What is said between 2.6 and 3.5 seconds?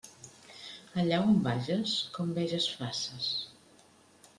faces.